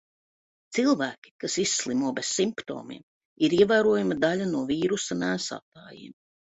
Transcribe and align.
Cilvēki, 0.77 1.33
kas 1.43 1.57
izslimo 1.65 2.15
bez 2.21 2.33
simptomiem, 2.39 3.07
ir 3.49 3.59
ievērojama 3.61 4.21
daļa 4.27 4.53
no 4.57 4.67
vīrusa 4.75 5.25
nēsātājiem. 5.27 6.23